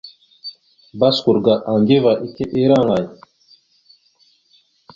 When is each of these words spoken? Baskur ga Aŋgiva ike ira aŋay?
Baskur 0.99 1.37
ga 1.45 1.55
Aŋgiva 1.71 2.11
ike 2.25 2.45
ira 2.63 2.77
aŋay? 2.81 3.05